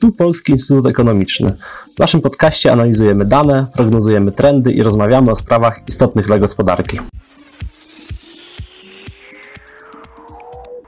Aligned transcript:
Tu 0.00 0.12
Polski 0.12 0.52
Instytut 0.52 0.86
Ekonomiczny. 0.86 1.56
W 1.96 1.98
naszym 1.98 2.20
podcaście 2.20 2.72
analizujemy 2.72 3.24
dane, 3.24 3.66
prognozujemy 3.76 4.32
trendy 4.32 4.72
i 4.72 4.82
rozmawiamy 4.82 5.30
o 5.30 5.34
sprawach 5.34 5.80
istotnych 5.88 6.26
dla 6.26 6.38
gospodarki. 6.38 7.00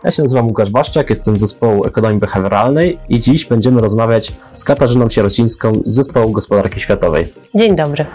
Ja 0.05 0.11
się 0.11 0.23
nazywam 0.23 0.47
Łukasz 0.47 0.71
Baszczak, 0.71 1.11
jestem 1.11 1.39
z 1.39 1.41
zespołu 1.41 1.85
Ekonomii 1.85 2.19
Behawioralnej 2.19 2.99
i 3.09 3.21
dziś 3.21 3.47
będziemy 3.47 3.81
rozmawiać 3.81 4.33
z 4.51 4.65
Katarzyną 4.65 5.11
Sierocińską 5.11 5.73
z 5.85 5.95
Zespołu 5.95 6.33
Gospodarki 6.33 6.81
Światowej. 6.81 7.33
Dzień 7.55 7.77
dobry. 7.77 8.07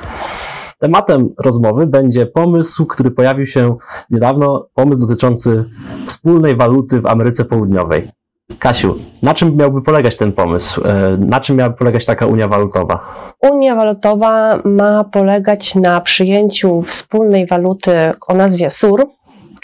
Tematem 0.80 1.30
rozmowy 1.44 1.88
będzie 1.88 2.26
pomysł, 2.26 2.86
który 2.86 3.12
pojawił 3.12 3.46
się 3.46 3.78
niedawno, 4.10 4.68
pomysł 4.74 5.02
dotyczący 5.02 5.66
wspólnej 6.06 6.56
waluty 6.56 7.02
w 7.02 7.06
Ameryce 7.06 7.46
Południowej. 7.46 8.12
Kasiu, 8.60 8.96
na 9.22 9.34
czym 9.34 9.56
miałby 9.56 9.82
polegać 9.82 10.16
ten 10.16 10.32
pomysł? 10.32 10.82
E, 10.86 11.18
na 11.18 11.40
czym 11.40 11.56
miałaby 11.56 11.78
polegać 11.78 12.06
taka 12.06 12.26
unia 12.26 12.48
walutowa? 12.48 13.00
Unia 13.52 13.76
walutowa 13.76 14.60
ma 14.64 15.04
polegać 15.04 15.76
na 15.76 16.02
przyjęciu 16.02 16.82
wspólnej 16.82 17.48
waluty 17.48 17.92
o 18.28 18.34
nazwie 18.34 18.70
SUR, 18.70 19.08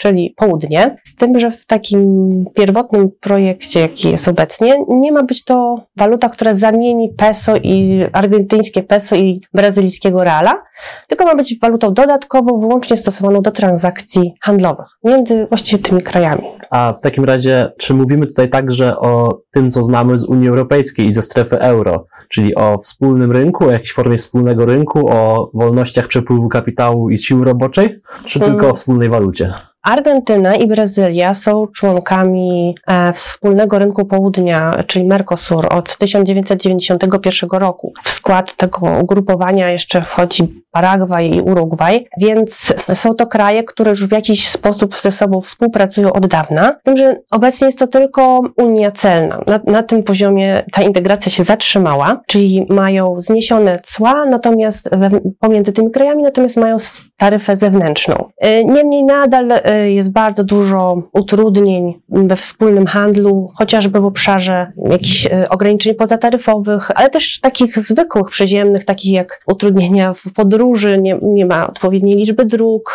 czyli 0.00 0.34
południe, 0.36 0.96
z 1.04 1.14
tym, 1.14 1.38
że 1.38 1.50
w 1.50 1.66
takim 1.66 2.44
pierwotnym 2.54 3.10
projekcie, 3.20 3.80
jaki 3.80 4.10
jest 4.10 4.28
obecnie, 4.28 4.76
nie 4.88 5.12
ma 5.12 5.22
być 5.22 5.44
to 5.44 5.84
waluta, 5.96 6.28
która 6.28 6.54
zamieni 6.54 7.08
peso 7.16 7.56
i 7.56 8.04
argentyńskie 8.12 8.82
peso 8.82 9.16
i 9.16 9.40
brazylijskiego 9.54 10.24
reala, 10.24 10.62
tylko 11.08 11.24
ma 11.24 11.34
być 11.34 11.58
walutą 11.62 11.94
dodatkową, 11.94 12.58
wyłącznie 12.58 12.96
stosowaną 12.96 13.40
do 13.40 13.50
transakcji 13.50 14.34
handlowych 14.40 14.86
między 15.04 15.46
właściwie 15.46 15.82
tymi 15.82 16.02
krajami. 16.02 16.42
A 16.70 16.92
w 16.92 17.00
takim 17.00 17.24
razie, 17.24 17.72
czy 17.78 17.94
mówimy 17.94 18.26
tutaj 18.26 18.48
także 18.48 18.98
o 18.98 19.40
tym, 19.50 19.70
co 19.70 19.82
znamy 19.82 20.18
z 20.18 20.24
Unii 20.24 20.48
Europejskiej 20.48 21.06
i 21.06 21.12
ze 21.12 21.22
strefy 21.22 21.58
euro, 21.58 22.06
czyli 22.28 22.54
o 22.54 22.78
wspólnym 22.78 23.32
rynku, 23.32 23.64
o 23.64 23.70
jakiejś 23.70 23.92
formie 23.92 24.18
wspólnego 24.18 24.66
rynku, 24.66 25.08
o 25.08 25.50
wolnościach 25.54 26.06
przepływu 26.06 26.48
kapitału 26.48 27.10
i 27.10 27.18
sił 27.18 27.44
roboczej, 27.44 28.00
czy 28.24 28.38
hmm. 28.38 28.56
tylko 28.56 28.72
o 28.72 28.74
wspólnej 28.74 29.08
walucie? 29.08 29.54
Argentyna 29.82 30.54
i 30.54 30.66
Brazylia 30.66 31.34
są 31.34 31.66
członkami 31.66 32.74
e, 32.86 33.12
wspólnego 33.12 33.78
rynku 33.78 34.04
południa, 34.04 34.84
czyli 34.86 35.04
Mercosur, 35.04 35.66
od 35.70 35.96
1991 35.96 37.50
roku. 37.50 37.92
W 38.02 38.08
skład 38.08 38.56
tego 38.56 38.86
ugrupowania 39.02 39.70
jeszcze 39.70 40.02
wchodzi 40.02 40.62
Paragwaj 40.70 41.34
i 41.34 41.40
Urugwaj, 41.40 42.08
więc 42.18 42.74
są 42.94 43.14
to 43.14 43.26
kraje, 43.26 43.64
które 43.64 43.90
już 43.90 44.06
w 44.06 44.12
jakiś 44.12 44.48
sposób 44.48 44.98
ze 44.98 45.12
sobą 45.12 45.40
współpracują 45.40 46.12
od 46.12 46.26
dawna. 46.26 46.76
Tym, 46.82 46.96
że 46.96 47.16
obecnie 47.30 47.66
jest 47.66 47.78
to 47.78 47.86
tylko 47.86 48.40
Unia 48.56 48.92
celna. 48.92 49.40
Na, 49.46 49.72
na 49.72 49.82
tym 49.82 50.02
poziomie 50.02 50.62
ta 50.72 50.82
integracja 50.82 51.32
się 51.32 51.44
zatrzymała, 51.44 52.20
czyli 52.26 52.66
mają 52.68 53.20
zniesione 53.20 53.80
cła, 53.82 54.24
natomiast 54.30 54.90
we, 54.96 55.10
pomiędzy 55.40 55.72
tymi 55.72 55.90
krajami, 55.90 56.22
natomiast 56.22 56.56
mają 56.56 56.76
taryfę 57.16 57.56
zewnętrzną. 57.56 58.30
E, 58.38 58.64
niemniej 58.64 59.04
nadal 59.04 59.52
e, 59.52 59.69
jest 59.76 60.12
bardzo 60.12 60.44
dużo 60.44 61.02
utrudnień 61.12 62.00
we 62.08 62.36
wspólnym 62.36 62.86
handlu, 62.86 63.50
chociażby 63.54 64.00
w 64.00 64.04
obszarze 64.04 64.72
jakichś 64.90 65.26
e, 65.26 65.48
ograniczeń 65.48 65.94
pozataryfowych, 65.94 66.90
ale 66.94 67.10
też 67.10 67.40
takich 67.40 67.78
zwykłych, 67.78 68.30
przyziemnych, 68.30 68.84
takich 68.84 69.12
jak 69.12 69.40
utrudnienia 69.46 70.14
w 70.14 70.32
podróży, 70.34 70.98
nie, 70.98 71.18
nie 71.22 71.46
ma 71.46 71.68
odpowiedniej 71.68 72.16
liczby 72.16 72.44
dróg, 72.44 72.94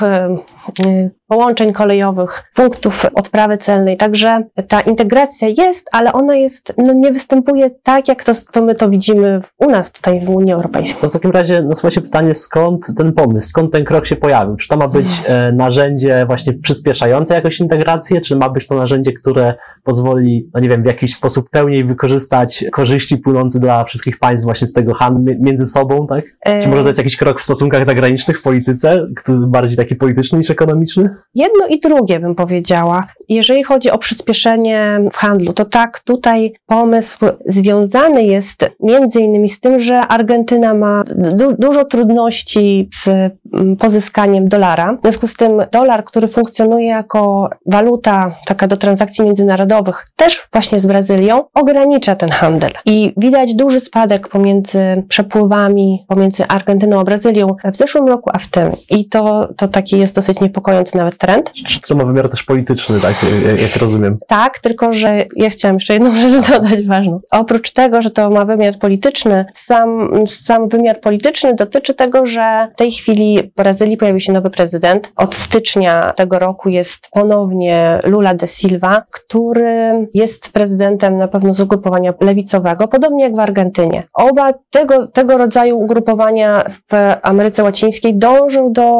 połączeń 1.27 1.73
kolejowych, 1.73 2.43
punktów 2.55 3.05
odprawy 3.13 3.57
celnej. 3.57 3.97
Także 3.97 4.43
ta 4.67 4.81
integracja 4.81 5.47
jest, 5.47 5.89
ale 5.91 6.13
ona 6.13 6.35
jest, 6.35 6.73
no 6.77 6.93
nie 6.93 7.11
występuje 7.11 7.69
tak, 7.83 8.07
jak 8.07 8.23
to, 8.23 8.31
to 8.51 8.61
my 8.61 8.75
to 8.75 8.89
widzimy 8.89 9.41
u 9.57 9.65
nas 9.69 9.91
tutaj 9.91 10.25
w 10.25 10.29
Unii 10.29 10.53
Europejskiej. 10.53 10.99
No 11.03 11.09
w 11.09 11.11
takim 11.11 11.31
razie 11.31 11.61
nasuwa 11.61 11.91
się 11.91 12.01
pytanie, 12.01 12.33
skąd 12.33 12.87
ten 12.97 13.13
pomysł, 13.13 13.49
skąd 13.49 13.71
ten 13.71 13.83
krok 13.83 14.05
się 14.05 14.15
pojawił? 14.15 14.55
Czy 14.55 14.67
to 14.67 14.77
ma 14.77 14.87
być 14.87 15.07
e, 15.25 15.51
narzędzie 15.51 16.25
właśnie 16.27 16.53
przyspieszające 16.53 17.33
jakoś 17.33 17.59
integrację, 17.59 18.21
czy 18.21 18.35
ma 18.35 18.49
być 18.49 18.67
to 18.67 18.75
narzędzie, 18.75 19.13
które 19.13 19.53
pozwoli, 19.83 20.49
no 20.53 20.59
nie 20.59 20.69
wiem, 20.69 20.83
w 20.83 20.85
jakiś 20.85 21.15
sposób 21.15 21.49
pełniej 21.49 21.83
wykorzystać 21.83 22.65
korzyści 22.71 23.17
płynące 23.17 23.59
dla 23.59 23.83
wszystkich 23.83 24.19
państw 24.19 24.45
właśnie 24.45 24.67
z 24.67 24.73
tego 24.73 24.93
handlu 24.93 25.35
między 25.39 25.65
sobą, 25.65 26.07
tak? 26.07 26.25
Czy 26.63 26.67
może 26.67 26.81
to 26.81 26.87
jest 26.87 26.99
jakiś 26.99 27.15
krok 27.15 27.39
w 27.39 27.43
stosunkach 27.43 27.85
zagranicznych, 27.85 28.39
w 28.39 28.41
polityce, 28.41 29.07
bardziej 29.47 29.77
taki 29.77 29.95
polityczny 29.95 30.37
niż 30.37 30.49
ekonomiczny? 30.49 31.14
Jedno 31.35 31.67
i 31.67 31.79
drugie 31.79 32.19
bym 32.19 32.35
powiedziała. 32.35 33.07
Jeżeli 33.29 33.63
chodzi 33.63 33.91
o 33.91 33.97
przyspieszenie 33.97 34.99
w 35.11 35.17
handlu, 35.17 35.53
to 35.53 35.65
tak, 35.65 35.99
tutaj 35.99 36.53
pomysł 36.65 37.17
związany 37.47 38.23
jest 38.23 38.69
między 38.79 39.19
innymi 39.19 39.49
z 39.49 39.59
tym, 39.59 39.79
że 39.79 39.99
Argentyna 39.99 40.73
ma 40.73 41.03
du 41.15 41.53
dużo 41.53 41.85
trudności 41.85 42.89
z 43.03 43.07
mm, 43.07 43.75
pozyskaniem 43.75 44.47
dolara. 44.47 44.97
W 44.97 45.01
związku 45.01 45.27
z 45.27 45.33
tym 45.33 45.61
dolar, 45.71 46.03
który 46.03 46.27
funkcjonuje 46.27 46.87
jako 46.87 47.49
waluta 47.65 48.35
taka 48.45 48.67
do 48.67 48.77
transakcji 48.77 49.25
międzynarodowych, 49.25 50.05
też 50.15 50.47
właśnie 50.53 50.79
z 50.79 50.85
Brazylią, 50.85 51.43
ogranicza 51.53 52.15
ten 52.15 52.29
handel. 52.29 52.71
I 52.85 53.13
widać 53.17 53.55
duży 53.55 53.79
spadek 53.79 54.27
pomiędzy 54.27 55.03
przepływami 55.07 56.05
pomiędzy 56.07 56.47
Argentyną 56.47 56.99
a 56.99 57.03
Brazylią 57.03 57.55
w 57.73 57.75
zeszłym 57.75 58.07
roku, 58.07 58.29
a 58.33 58.39
w 58.39 58.47
tym. 58.47 58.71
I 58.89 59.09
to, 59.09 59.47
to 59.57 59.67
taki 59.67 59.99
jest 59.99 60.15
dosyć 60.15 60.41
niepokojący 60.41 60.97
nawet 61.05 61.19
trend. 61.19 61.51
To 61.87 61.95
ma 61.95 62.05
wymiar 62.05 62.29
też 62.29 62.43
polityczny, 62.43 62.99
tak, 62.99 63.15
jak 63.59 63.75
rozumiem? 63.75 64.17
Tak, 64.27 64.59
tylko 64.59 64.93
że 64.93 65.25
ja 65.35 65.49
chciałam 65.49 65.75
jeszcze 65.75 65.93
jedną 65.93 66.15
rzecz 66.31 66.49
dodać 66.49 66.87
ważną. 66.87 67.19
Oprócz 67.31 67.71
tego, 67.71 68.01
że 68.01 68.11
to 68.11 68.29
ma 68.29 68.45
wymiar 68.45 68.79
polityczny, 68.79 69.45
sam, 69.53 70.09
sam 70.45 70.69
wymiar 70.69 71.01
polityczny 71.01 71.53
dotyczy 71.53 71.93
tego, 71.93 72.25
że 72.25 72.67
w 72.73 72.77
tej 72.77 72.91
chwili 72.91 73.39
w 73.43 73.55
Brazylii 73.55 73.97
pojawił 73.97 74.19
się 74.19 74.33
nowy 74.33 74.49
prezydent. 74.49 75.11
Od 75.15 75.35
stycznia 75.35 76.13
tego 76.15 76.39
roku 76.39 76.69
jest 76.69 77.09
ponownie 77.11 77.99
Lula 78.03 78.33
de 78.33 78.47
Silva, 78.47 79.03
który 79.11 80.07
jest 80.13 80.49
prezydentem 80.49 81.17
na 81.17 81.27
pewno 81.27 81.53
z 81.53 81.59
ugrupowania 81.59 82.13
lewicowego, 82.21 82.87
podobnie 82.87 83.23
jak 83.23 83.35
w 83.35 83.39
Argentynie. 83.39 84.03
Oba 84.13 84.53
tego, 84.71 85.07
tego 85.07 85.37
rodzaju 85.37 85.79
ugrupowania 85.79 86.63
w 86.69 87.15
Ameryce 87.21 87.63
Łacińskiej 87.63 88.15
dążą 88.15 88.73
do 88.73 88.95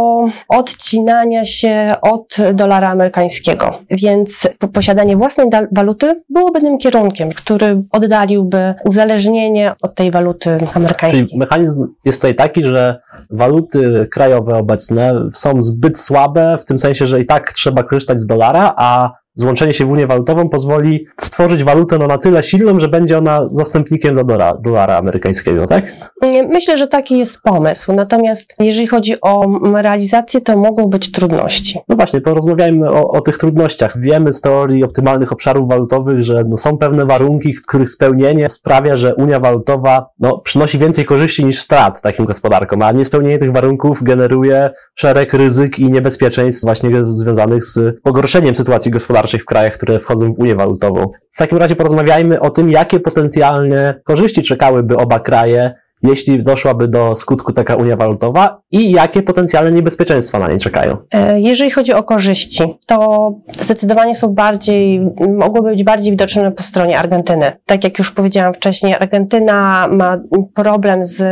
odcinania 0.50 1.46
się 1.46 1.95
od 2.02 2.38
dolara 2.54 2.90
amerykańskiego. 2.90 3.80
Więc 3.92 4.48
posiadanie 4.74 5.18
własnej 5.18 5.48
waluty 5.72 6.24
byłoby 6.30 6.62
tym 6.62 6.78
kierunkiem, 6.78 7.30
który 7.30 7.84
oddaliłby 7.92 8.74
uzależnienie 8.86 9.74
od 9.82 9.96
tej 9.96 10.12
waluty 10.12 10.58
amerykańskiej. 10.74 11.26
Czyli 11.28 11.40
mechanizm 11.40 11.88
jest 12.06 12.20
tutaj 12.20 12.36
taki, 12.36 12.64
że 12.64 13.00
waluty 13.30 14.08
krajowe 14.12 14.58
obecne 14.58 15.14
są 15.34 15.64
zbyt 15.64 16.00
słabe, 16.00 16.58
w 16.58 16.66
tym 16.66 16.80
sensie, 16.80 17.08
że 17.08 17.22
i 17.22 17.26
tak 17.26 17.54
trzeba 17.54 17.84
korzystać 17.84 18.22
z 18.22 18.26
dolara, 18.26 18.74
a 18.78 19.12
złączenie 19.36 19.74
się 19.74 19.86
w 19.86 19.90
Unię 19.90 20.08
Walutową 20.08 20.50
pozwoli 20.50 21.08
stworzyć 21.22 21.64
walutę 21.64 21.98
no, 21.98 22.08
na 22.08 22.18
tyle 22.18 22.44
silną, 22.44 22.80
że 22.80 22.88
będzie 22.88 23.18
ona 23.18 23.50
zastępnikiem 23.52 24.16
dolara, 24.16 24.58
dolara 24.62 24.98
amerykańskiego, 24.98 25.66
tak? 25.66 25.86
Myślę, 26.50 26.78
że 26.78 26.88
taki 26.88 27.18
jest 27.18 27.42
pomysł. 27.42 27.94
Natomiast 27.94 28.56
jeżeli 28.60 28.88
chodzi 28.88 29.22
o 29.22 29.60
realizację, 29.74 30.42
to 30.42 30.58
mogą 30.58 30.88
być 30.88 31.12
trudności. 31.12 31.80
No 31.90 31.96
właśnie, 31.96 32.22
porozmawiajmy 32.22 32.92
o, 32.92 33.12
o 33.12 33.22
tych 33.22 33.38
trudnościach. 33.38 34.00
Wiemy 34.00 34.34
z 34.34 34.42
teorii 34.42 34.84
optymalnych 34.84 35.32
obszarów 35.32 35.70
walutowych, 35.70 36.24
że 36.24 36.44
no, 36.48 36.58
są 36.58 36.78
pewne 36.78 37.06
warunki, 37.06 37.54
których 37.54 37.90
spełnienie 37.90 38.50
sprawia, 38.50 38.98
że 38.98 39.16
Unia 39.16 39.40
Walutowa 39.40 40.10
no, 40.20 40.38
przynosi 40.38 40.78
więcej 40.78 41.06
korzyści 41.06 41.46
niż 41.46 41.62
strat 41.62 42.02
takim 42.02 42.26
gospodarkom, 42.26 42.82
a 42.82 42.92
niespełnienie 42.92 43.40
tych 43.40 43.52
warunków 43.52 44.04
generuje 44.04 44.70
szereg 44.96 45.34
ryzyk 45.34 45.80
i 45.80 45.92
niebezpieczeństw 45.92 46.64
właśnie 46.64 47.04
związanych 47.04 47.66
z 47.66 48.02
pogorszeniem 48.04 48.56
sytuacji 48.56 48.92
gospodarczej 48.92 49.25
gospodarczych 49.26 49.42
w 49.42 49.46
krajach, 49.46 49.74
które 49.74 50.00
wchodzą 50.00 50.34
w 50.34 50.40
Unię 50.40 50.56
Walutową. 50.56 51.12
W 51.32 51.38
takim 51.38 51.58
razie 51.58 51.76
porozmawiajmy 51.76 52.40
o 52.40 52.50
tym, 52.50 52.70
jakie 52.70 53.00
potencjalne 53.00 54.02
korzyści 54.04 54.44
czekałyby 54.44 54.98
oba 54.98 55.20
kraje 55.20 55.74
jeśli 56.04 56.44
doszłaby 56.44 56.88
do 56.88 57.16
skutku 57.16 57.54
taka 57.54 57.76
unia 57.76 57.96
walutowa 57.96 58.62
i 58.72 58.92
jakie 58.92 59.24
potencjalne 59.24 59.72
niebezpieczeństwa 59.72 60.40
na 60.40 60.48
niej 60.48 60.58
czekają? 60.58 60.98
E, 61.14 61.42
jeżeli 61.42 61.72
chodzi 61.72 61.94
o 61.94 62.04
korzyści, 62.04 62.78
to 62.88 63.32
zdecydowanie 63.60 64.16
są 64.16 64.28
bardziej, 64.28 65.02
mogłyby 65.38 65.70
być 65.70 65.84
bardziej 65.84 66.12
widoczne 66.12 66.52
po 66.52 66.64
stronie 66.64 67.00
Argentyny. 67.00 67.52
Tak 67.66 67.84
jak 67.84 67.98
już 67.98 68.12
powiedziałam 68.12 68.54
wcześniej, 68.54 68.94
Argentyna 68.94 69.88
ma 69.92 70.20
problem 70.54 71.06
z 71.06 71.24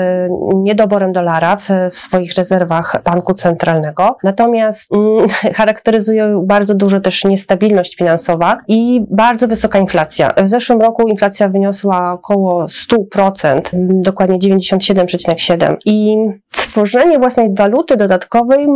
niedoborem 0.56 1.12
dolara 1.12 1.56
w, 1.56 1.70
w 1.92 1.96
swoich 1.96 2.34
rezerwach 2.34 3.02
banku 3.06 3.34
centralnego, 3.34 4.18
natomiast 4.24 4.94
mm, 4.94 5.28
charakteryzują 5.60 6.46
bardzo 6.46 6.76
dużo 6.76 7.00
też 7.00 7.24
niestabilność 7.24 7.96
finansowa 7.96 8.58
i 8.68 9.06
bardzo 9.10 9.48
wysoka 9.48 9.80
inflacja. 9.80 10.30
W 10.44 10.50
zeszłym 10.50 10.82
roku 10.82 11.08
inflacja 11.08 11.50
wyniosła 11.50 12.14
około 12.14 12.66
100%, 12.66 13.62
dokładnie 14.02 14.40
90 14.40 14.53
97,7. 14.60 15.80
I 15.86 16.40
stworzenie 16.74 17.20
własnej 17.20 17.54
waluty 17.54 17.98
dodatkowej 17.98 18.68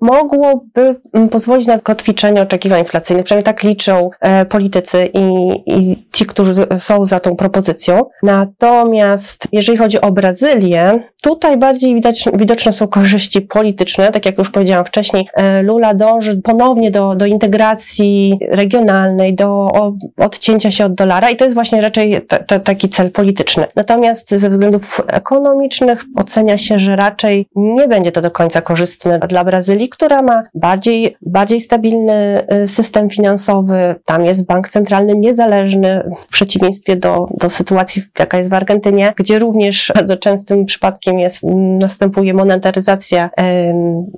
mogłoby 0.00 1.00
pozwolić 1.30 1.66
na 1.66 1.78
kotwiczenie 1.78 2.42
oczekiwań 2.42 2.80
inflacyjnych. 2.80 3.24
Przynajmniej 3.24 3.44
tak 3.44 3.62
liczą 3.62 4.10
e, 4.20 4.46
politycy 4.46 5.10
i, 5.14 5.52
i 5.66 6.06
ci, 6.12 6.26
którzy 6.26 6.54
są 6.78 7.06
za 7.06 7.20
tą 7.20 7.36
propozycją. 7.36 8.02
Natomiast 8.22 9.48
jeżeli 9.52 9.78
chodzi 9.78 10.00
o 10.00 10.12
Brazylię, 10.12 11.02
tutaj 11.22 11.58
bardziej 11.58 11.94
widać, 11.94 12.24
widoczne 12.34 12.72
są 12.72 12.88
korzyści 12.88 13.40
polityczne. 13.40 14.10
Tak 14.10 14.26
jak 14.26 14.38
już 14.38 14.50
powiedziałam 14.50 14.84
wcześniej, 14.84 15.28
e, 15.34 15.62
Lula 15.62 15.94
dąży 15.94 16.36
ponownie 16.36 16.90
do, 16.90 17.14
do 17.14 17.26
integracji 17.26 18.38
regionalnej, 18.50 19.34
do 19.34 19.68
odcięcia 20.16 20.70
się 20.70 20.84
od 20.84 20.94
dolara 20.94 21.30
i 21.30 21.36
to 21.36 21.44
jest 21.44 21.54
właśnie 21.54 21.80
raczej 21.80 22.22
t, 22.28 22.44
t, 22.44 22.60
taki 22.60 22.88
cel 22.88 23.10
polityczny. 23.10 23.66
Natomiast 23.76 24.30
ze 24.30 24.48
względów 24.48 25.00
ekonomicznych 25.06 26.04
ocenia 26.16 26.58
się, 26.58 26.78
że 26.78 26.96
raczej 26.96 27.35
nie 27.56 27.88
będzie 27.88 28.12
to 28.12 28.20
do 28.20 28.30
końca 28.30 28.60
korzystne 28.60 29.18
dla 29.18 29.44
Brazylii, 29.44 29.88
która 29.88 30.22
ma 30.22 30.42
bardziej, 30.54 31.16
bardziej 31.22 31.60
stabilny 31.60 32.46
y, 32.64 32.68
system 32.68 33.10
finansowy. 33.10 33.94
Tam 34.04 34.24
jest 34.24 34.46
bank 34.46 34.68
centralny 34.68 35.14
niezależny, 35.16 36.10
w 36.28 36.32
przeciwieństwie 36.32 36.96
do, 36.96 37.28
do 37.38 37.50
sytuacji, 37.50 38.02
jaka 38.18 38.38
jest 38.38 38.50
w 38.50 38.54
Argentynie, 38.54 39.12
gdzie 39.16 39.38
również 39.38 39.92
bardzo 39.94 40.16
częstym 40.16 40.64
przypadkiem 40.64 41.18
jest, 41.18 41.42
następuje 41.80 42.34
monetaryzacja 42.34 43.30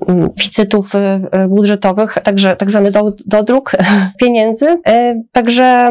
deficytów 0.08 0.94
y, 0.94 0.98
y, 1.44 1.48
budżetowych, 1.48 2.18
także 2.22 2.56
tak 2.56 2.70
zwany 2.70 2.90
do, 2.90 3.12
dodruk 3.26 3.72
pieniędzy. 4.20 4.66
Także 5.32 5.90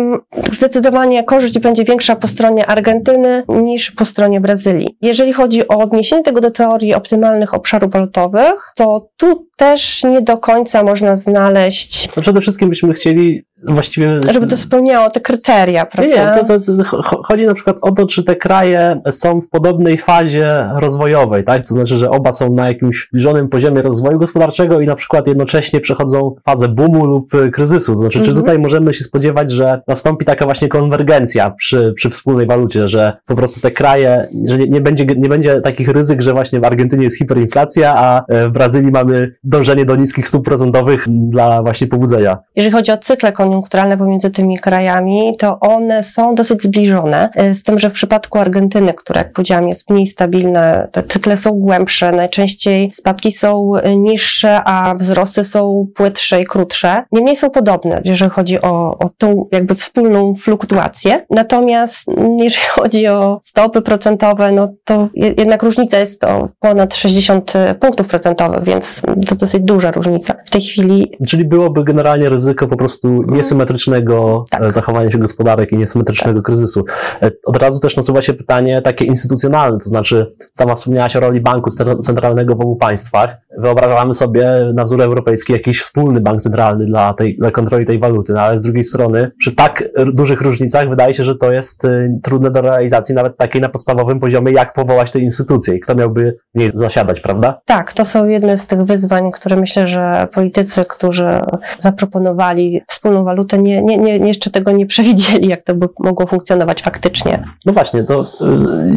zdecydowanie 0.52 1.24
korzyść 1.24 1.60
będzie 1.60 1.84
większa 1.84 2.16
po 2.16 2.28
stronie 2.28 2.66
Argentyny 2.66 3.44
niż 3.50 3.92
po 3.92 4.06
stronie 4.06 4.42
Brazylii. 4.42 4.98
Jeżeli 5.02 5.34
chodzi 5.34 5.68
o 5.68 5.78
odniesienie 5.78 6.24
tego 6.24 6.42
do 6.42 6.52
teorii 6.52 6.94
optymalnych 7.18 7.54
obszarów 7.54 7.92
walutowych, 7.92 8.72
to 8.76 9.10
tu 9.18 9.48
też 9.56 10.04
nie 10.04 10.22
do 10.22 10.38
końca 10.38 10.84
można 10.84 11.16
znaleźć. 11.16 12.10
No 12.16 12.22
przede 12.22 12.42
wszystkim 12.42 12.70
byśmy 12.70 12.94
chcieli 12.94 13.44
właściwie... 13.64 14.20
Żeby 14.34 14.48
to 14.48 14.58
spełniało 14.58 15.10
te 15.10 15.20
kryteria, 15.20 15.86
prawda? 15.86 16.36
Nie, 16.36 16.46
to, 16.46 16.60
to, 16.60 16.84
to, 16.84 16.84
chodzi 17.24 17.46
na 17.46 17.54
przykład 17.54 17.78
o 17.82 17.92
to, 17.92 18.06
czy 18.06 18.24
te 18.24 18.36
kraje 18.36 19.02
są 19.12 19.42
w 19.42 19.50
podobnej 19.50 19.98
fazie 19.98 20.70
rozwojowej, 20.76 21.44
tak? 21.44 21.68
To 21.68 21.74
znaczy, 21.74 21.98
że 21.98 22.10
oba 22.10 22.32
są 22.32 22.54
na 22.54 22.68
jakimś 22.68 23.08
zbliżonym 23.10 23.50
poziomie 23.50 23.82
rozwoju 23.82 24.20
gospodarczego 24.20 24.82
i 24.82 24.86
na 24.86 24.96
przykład 24.96 25.28
jednocześnie 25.28 25.80
przechodzą 25.80 26.36
fazę 26.46 26.68
boomu 26.68 27.06
lub 27.06 27.32
kryzysu. 27.54 27.92
To 27.92 27.98
znaczy, 27.98 28.20
mhm. 28.20 28.36
czy 28.36 28.42
tutaj 28.42 28.60
możemy 28.60 28.94
się 28.94 29.04
spodziewać, 29.04 29.52
że 29.52 29.82
nastąpi 29.88 30.26
taka 30.26 30.46
właśnie 30.46 30.68
konwergencja 30.68 31.50
przy, 31.50 31.94
przy 31.96 32.10
wspólnej 32.10 32.48
walucie, 32.48 32.88
że 32.88 33.18
po 33.26 33.36
prostu 33.36 33.62
te 33.62 33.72
kraje, 33.72 34.28
że 34.46 34.58
nie, 34.58 34.66
nie, 34.66 34.82
będzie, 34.82 35.06
nie 35.06 35.30
będzie 35.30 35.62
takich 35.62 35.88
ryzyk, 35.88 36.22
że 36.22 36.34
właśnie 36.34 36.60
w 36.60 36.66
Argentynie 36.66 37.04
jest 37.04 37.18
hiperinflacja, 37.18 37.96
a 37.98 38.24
w 38.30 38.50
Brazylii 38.52 38.92
mamy 38.92 39.32
dążenie 39.44 39.86
do 39.86 39.96
niskich 39.96 40.28
stóp 40.28 40.46
procentowych 40.46 41.06
dla 41.08 41.64
właśnie 41.64 41.88
pobudzenia. 41.88 42.38
Jeżeli 42.56 42.74
chodzi 42.74 42.92
o 42.92 42.98
cykle 42.98 43.32
koniunkturalne 43.48 43.98
pomiędzy 43.98 44.30
tymi 44.30 44.58
krajami, 44.58 45.36
to 45.40 45.60
one 45.60 46.04
są 46.04 46.36
dosyć 46.36 46.64
zbliżone, 46.64 47.30
y, 47.42 47.54
z 47.54 47.64
tym, 47.64 47.80
że 47.80 47.90
w 47.90 47.94
przypadku 47.94 48.40
Argentyny, 48.40 48.94
która 48.94 49.22
jak 49.22 49.34
powiedziałam 49.34 49.68
jest 49.68 49.90
mniej 49.90 50.08
stabilna, 50.08 50.88
te 50.92 51.04
cykle 51.04 51.38
są 51.38 51.52
głębsze, 51.52 52.12
najczęściej 52.12 52.92
spadki 52.94 53.32
są 53.32 53.72
y, 53.76 53.96
niższe, 53.96 54.64
a 54.64 54.96
wzrosty 54.96 55.44
są 55.44 55.88
płytsze 55.96 56.42
i 56.42 56.46
krótsze. 56.46 57.04
Niemniej 57.12 57.36
są 57.36 57.50
podobne, 57.50 58.02
jeżeli 58.06 58.32
chodzi 58.32 58.62
o, 58.62 58.98
o 58.98 59.10
tą 59.18 59.48
jakby 59.52 59.76
wspólną 59.76 60.36
fluktuację. 60.36 61.26
Natomiast 61.30 62.10
mm, 62.10 62.38
jeżeli 62.38 62.66
chodzi 62.70 63.08
o 63.08 63.42
stopy 63.44 63.82
procentowe, 63.82 64.52
no 64.52 64.74
to 64.84 65.08
jednak 65.14 65.64
różnica 65.64 66.00
jest 66.00 66.22
to 66.22 66.50
ponad 66.60 66.96
60 66.96 67.54
punktów 67.80 68.08
procentowych, 68.08 68.64
więc 68.64 69.02
to 69.30 69.36
dosyć 69.36 69.64
duża 69.64 69.92
różnica 69.92 70.36
w 70.46 70.50
tej 70.50 70.62
chwili. 70.62 71.12
Czyli 71.28 71.46
byłoby 71.46 71.84
generalnie 71.84 72.30
ryzyko 72.30 72.68
po 72.68 72.78
prostu. 72.78 73.24
Niesymetrycznego 73.38 74.46
tak. 74.50 74.64
E, 74.64 74.72
zachowania 74.72 75.12
się 75.12 75.18
gospodarek 75.18 75.72
i 75.72 75.78
niesymetrycznego 75.78 76.40
tak. 76.40 76.46
kryzysu. 76.46 76.86
E, 77.22 77.32
od 77.46 77.58
razu 77.58 77.80
też 77.80 77.96
nasuwa 77.98 78.22
się 78.22 78.34
pytanie 78.34 78.82
takie 78.82 79.06
instytucjonalne, 79.06 79.80
to 79.80 79.90
znaczy 79.90 80.34
sama 80.54 80.76
wspomniałaś 80.76 81.16
o 81.16 81.20
roli 81.20 81.42
banku 81.42 81.72
centralnego 82.02 82.56
w 82.56 82.62
obu 82.62 82.76
państwach. 82.76 83.38
Wyobrażamy 83.58 84.14
sobie 84.14 84.72
na 84.74 84.84
wzór 84.84 85.02
europejski 85.02 85.54
jakiś 85.54 85.82
wspólny 85.82 86.22
bank 86.22 86.42
centralny 86.42 86.86
dla, 86.86 87.14
tej, 87.14 87.38
dla 87.38 87.52
kontroli 87.52 87.86
tej 87.86 88.00
waluty, 88.00 88.34
no 88.34 88.42
ale 88.42 88.60
z 88.60 88.62
drugiej 88.62 88.84
strony 88.84 89.32
przy 89.40 89.56
tak 89.56 89.84
dużych 90.14 90.42
różnicach 90.42 90.90
wydaje 90.90 91.14
się, 91.14 91.24
że 91.24 91.36
to 91.36 91.52
jest 91.52 91.86
e, 91.86 92.20
trudne 92.24 92.52
do 92.52 92.62
realizacji 92.62 93.16
nawet 93.16 93.38
takiej 93.38 93.62
na 93.62 93.70
podstawowym 93.70 94.20
poziomie, 94.20 94.52
jak 94.52 94.74
powołać 94.74 95.12
tę 95.12 95.20
instytucję 95.20 95.76
i 95.76 95.80
kto 95.80 95.96
miałby 95.96 96.38
w 96.56 96.60
niej 96.60 96.70
zasiadać, 96.74 97.20
prawda? 97.20 97.62
Tak, 97.66 97.94
to 97.94 98.06
są 98.06 98.28
jedne 98.28 98.58
z 98.58 98.68
tych 98.68 98.84
wyzwań, 98.84 99.32
które 99.32 99.56
myślę, 99.56 99.88
że 99.88 100.28
politycy, 100.34 100.86
którzy 100.86 101.28
zaproponowali 101.80 102.82
wspólną 102.88 103.24
walutę, 103.24 103.58
nie, 103.58 103.82
nie, 103.82 103.98
nie, 103.98 104.18
jeszcze 104.18 104.52
tego 104.52 104.72
nie 104.72 104.86
przewidzieli, 104.86 105.48
jak 105.48 105.64
to 105.64 105.76
by 105.76 105.88
mogło 106.00 106.28
funkcjonować 106.28 106.82
faktycznie. 106.82 107.44
No 107.66 107.74
właśnie, 107.74 108.04
to 108.04 108.22
y, 108.22 108.26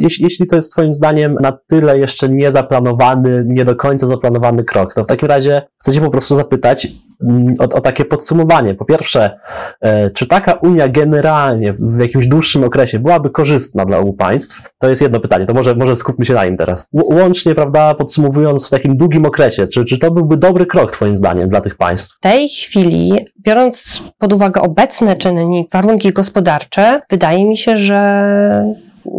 jeśli, 0.01 0.25
jeśli 0.25 0.47
to 0.47 0.57
jest 0.57 0.73
Twoim 0.73 0.95
zdaniem 0.95 1.37
na 1.41 1.59
tyle 1.69 1.99
jeszcze 1.99 2.29
niezaplanowany, 2.29 3.45
nie 3.47 3.65
do 3.65 3.77
końca 3.77 4.07
zaplanowany 4.07 4.50
krok, 4.57 4.95
to 4.95 5.05
w 5.05 5.07
takim 5.07 5.29
razie 5.29 5.63
chcę 5.79 5.93
Cię 5.93 6.01
po 6.01 6.11
prostu 6.11 6.35
zapytać, 6.35 6.89
Mm, 7.23 7.55
o, 7.59 7.63
o, 7.63 7.81
takie 7.81 8.05
podsumowanie. 8.05 8.75
Po 8.75 8.85
pierwsze, 8.85 9.39
e, 9.81 10.11
czy 10.11 10.27
taka 10.27 10.53
Unia 10.53 10.89
generalnie 10.89 11.73
w 11.73 12.01
jakimś 12.01 12.27
dłuższym 12.27 12.65
okresie 12.65 12.99
byłaby 12.99 13.31
korzystna 13.31 13.85
dla 13.85 13.99
obu 13.99 14.13
państw? 14.13 14.63
To 14.79 14.89
jest 14.89 15.03
jedno 15.03 15.21
pytanie, 15.21 15.47
to 15.47 15.55
może, 15.55 15.75
może 15.75 15.97
skupmy 15.97 16.25
się 16.25 16.35
na 16.35 16.45
nim 16.45 16.57
teraz. 16.57 16.87
Łącznie, 16.93 17.55
prawda, 17.55 17.95
podsumowując 17.95 18.67
w 18.67 18.71
takim 18.71 18.97
długim 18.97 19.27
okresie, 19.27 19.67
czy, 19.67 19.85
czy 19.85 19.99
to 19.99 20.11
byłby 20.11 20.37
dobry 20.37 20.67
krok 20.67 20.93
Twoim 20.93 21.17
zdaniem 21.17 21.49
dla 21.49 21.61
tych 21.61 21.77
państw? 21.77 22.17
W 22.17 22.21
tej 22.21 22.49
chwili, 22.49 23.13
biorąc 23.47 24.03
pod 24.19 24.33
uwagę 24.33 24.61
obecne 24.63 25.17
czynniki, 25.17 25.69
warunki 25.73 26.13
gospodarcze, 26.13 27.01
wydaje 27.11 27.49
mi 27.49 27.57
się, 27.57 27.79
że 27.79 28.01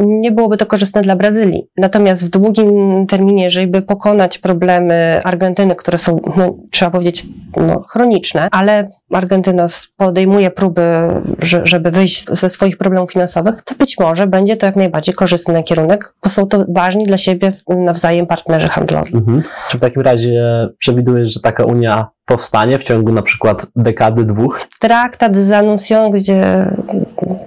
nie 0.06 0.32
byłoby 0.32 0.58
to 0.58 0.66
korzystne 0.66 1.02
dla 1.02 1.16
Brazylii. 1.16 1.68
Natomiast 1.78 2.26
w 2.26 2.30
długim 2.30 3.08
terminie, 3.08 3.50
żeby 3.50 3.82
pokonać 3.82 4.38
problemy 4.38 5.22
Argentyny, 5.24 5.76
które 5.76 5.98
są, 5.98 6.20
no, 6.38 6.56
trzeba 6.72 6.92
powiedzieć, 6.92 7.26
no, 7.58 7.84
chroniczne, 7.90 8.48
ale 8.52 8.90
Argentyna 9.14 9.66
podejmuje 9.98 10.52
próby, 10.52 10.82
żeby 11.64 11.92
wyjść 11.92 12.26
ze 12.32 12.50
swoich 12.50 12.78
problemów 12.78 13.12
finansowych, 13.12 13.62
to 13.66 13.76
być 13.76 14.00
może 14.00 14.28
będzie 14.28 14.58
to 14.58 14.66
jak 14.66 14.76
najbardziej 14.76 15.16
korzystny 15.16 15.64
kierunek, 15.64 16.14
bo 16.24 16.30
są 16.30 16.48
to 16.48 16.66
ważni 16.70 17.06
dla 17.06 17.18
siebie 17.18 17.54
nawzajem 17.68 18.28
partnerzy 18.28 18.68
handlowi. 18.68 19.16
Mhm. 19.16 19.44
Czy 19.70 19.78
w 19.78 19.82
takim 19.82 20.02
razie 20.02 20.42
przewidujesz, 20.78 21.34
że 21.34 21.40
taka 21.40 21.64
Unia 21.64 22.08
powstanie 22.26 22.80
w 22.80 22.84
ciągu 22.84 23.12
na 23.12 23.22
przykład 23.22 23.66
dekady, 23.76 24.26
dwóch? 24.26 24.68
Traktat 24.80 25.36
z 25.36 25.52
Anuncion, 25.52 26.12
gdzie, 26.12 26.68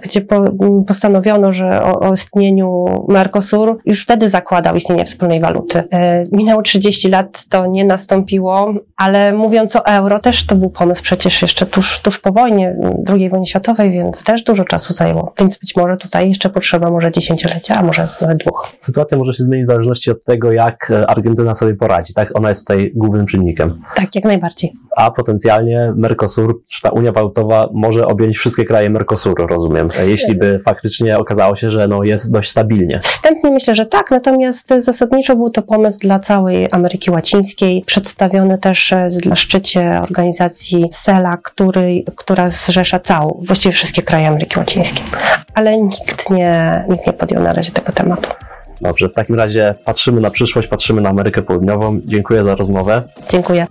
gdzie 0.05 0.21
po, 0.21 0.45
postanowiono, 0.87 1.53
że 1.53 1.83
o, 1.83 2.01
o, 2.01 2.13
istnieniu 2.13 2.85
Mercosur 3.09 3.79
już 3.85 4.03
wtedy 4.03 4.31
zakładał 4.31 4.77
istnienie 4.77 5.05
wspólnej 5.05 5.41
waluty. 5.41 5.83
E, 5.91 6.25
minęło 6.33 6.63
30 6.63 7.09
lat, 7.09 7.45
to 7.49 7.67
nie 7.67 7.85
nastąpiło, 7.85 8.75
ale 8.97 9.33
mówiąc 9.33 9.77
o 9.77 9.87
euro, 9.87 10.21
też 10.21 10.47
to 10.47 10.57
był 10.57 10.71
pomysł 10.71 11.03
przecież 11.03 11.43
jeszcze 11.43 11.67
tuż, 11.67 12.01
tuż 12.01 12.19
po 12.19 12.33
wojnie, 12.33 12.77
II 13.09 13.31
wojnie 13.31 13.47
światowej, 13.47 13.91
więc 13.91 14.25
też 14.25 14.43
dużo 14.43 14.65
czasu 14.65 14.95
zajęło. 14.95 15.33
Więc 15.41 15.59
być 15.59 15.77
może 15.77 15.97
tutaj 15.97 16.29
jeszcze 16.29 16.51
potrzeba 16.51 16.91
może 16.91 17.13
dziesięciolecia, 17.13 17.77
a 17.77 17.83
może 17.83 18.09
nawet 18.21 18.39
dwóch. 18.39 18.69
Sytuacja 18.79 19.19
może 19.19 19.35
się 19.35 19.43
zmienić 19.43 19.67
w 19.67 19.71
zależności 19.71 20.11
od 20.11 20.25
tego, 20.25 20.53
jak 20.53 20.93
Argentyna 21.09 21.55
sobie 21.55 21.75
poradzi, 21.75 22.15
tak? 22.15 22.39
Ona 22.39 22.49
jest 22.49 22.61
tutaj 22.67 22.93
głównym 22.95 23.27
czynnikiem. 23.27 23.83
Tak, 23.95 24.15
jak 24.15 24.25
najbardziej 24.25 24.73
a 24.97 25.11
potencjalnie 25.11 25.93
Mercosur, 25.97 26.63
czy 26.67 26.83
ta 26.83 26.89
Unia 26.89 27.13
Walutowa 27.13 27.69
może 27.73 28.07
objąć 28.07 28.39
wszystkie 28.39 28.65
kraje 28.65 28.91
Mercosuru, 28.91 29.47
rozumiem, 29.47 29.89
jeśli 30.03 30.35
by 30.35 30.59
faktycznie 30.59 31.19
okazało 31.19 31.57
się, 31.57 31.71
że 31.71 31.89
no 31.89 32.03
jest 32.03 32.33
dość 32.33 32.51
stabilnie. 32.51 33.01
Wstępnie 33.03 33.51
myślę, 33.51 33.75
że 33.75 33.87
tak, 33.87 34.11
natomiast 34.11 34.69
zasadniczo 34.79 35.37
był 35.37 35.51
to 35.51 35.63
pomysł 35.63 35.99
dla 35.99 36.19
całej 36.19 36.69
Ameryki 36.71 37.11
Łacińskiej, 37.11 37.83
przedstawiony 37.87 38.59
też 38.59 38.93
e, 38.93 39.09
na 39.25 39.37
szczycie 39.37 40.01
organizacji 40.03 40.85
SELA, 40.93 41.37
który, 41.45 42.05
która 42.17 42.51
zrzesza 42.51 43.01
całą, 43.01 43.43
właściwie 43.47 43.73
wszystkie 43.73 44.03
kraje 44.03 44.29
Ameryki 44.29 44.59
Łacińskiej. 44.59 45.05
Ale 45.55 45.79
nikt 45.79 46.31
nie, 46.31 46.85
nikt 46.89 47.07
nie 47.07 47.13
podjął 47.13 47.43
na 47.43 47.53
razie 47.53 47.73
tego 47.73 47.93
tematu. 47.93 48.31
Dobrze, 48.81 49.09
w 49.09 49.15
takim 49.15 49.37
razie 49.37 49.75
patrzymy 49.85 50.21
na 50.21 50.31
przyszłość, 50.31 50.69
patrzymy 50.69 51.01
na 51.01 51.09
Amerykę 51.09 51.43
Południową. 51.43 52.01
Dziękuję 52.05 52.45
za 52.45 52.55
rozmowę. 52.55 53.03
Dziękuję. 53.29 53.67